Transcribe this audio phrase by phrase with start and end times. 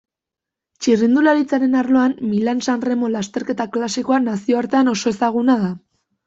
[0.85, 5.71] Txirrindularitzaren arloan, Milan-San Remo lasterketa klasikoa nazioartean oso ezaguna da.